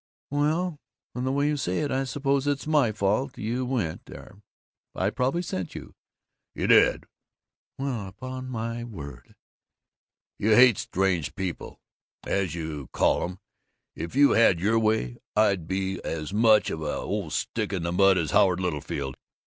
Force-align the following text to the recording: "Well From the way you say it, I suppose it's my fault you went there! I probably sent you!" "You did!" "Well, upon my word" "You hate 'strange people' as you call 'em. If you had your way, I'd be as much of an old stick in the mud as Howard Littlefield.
"Well 0.31 0.79
From 1.13 1.25
the 1.25 1.31
way 1.31 1.45
you 1.47 1.57
say 1.57 1.81
it, 1.81 1.91
I 1.91 2.05
suppose 2.05 2.47
it's 2.47 2.65
my 2.65 2.91
fault 2.91 3.37
you 3.37 3.67
went 3.67 4.05
there! 4.07 4.41
I 4.95 5.11
probably 5.11 5.43
sent 5.43 5.75
you!" 5.75 5.93
"You 6.55 6.65
did!" 6.65 7.03
"Well, 7.77 8.07
upon 8.07 8.49
my 8.49 8.83
word" 8.83 9.35
"You 10.39 10.55
hate 10.55 10.79
'strange 10.79 11.35
people' 11.35 11.79
as 12.25 12.55
you 12.55 12.87
call 12.91 13.23
'em. 13.25 13.37
If 13.95 14.15
you 14.15 14.31
had 14.31 14.59
your 14.59 14.79
way, 14.79 15.17
I'd 15.35 15.67
be 15.67 16.03
as 16.03 16.33
much 16.33 16.71
of 16.71 16.81
an 16.81 16.87
old 16.87 17.31
stick 17.33 17.71
in 17.71 17.83
the 17.83 17.91
mud 17.91 18.17
as 18.17 18.31
Howard 18.31 18.59
Littlefield. 18.59 19.15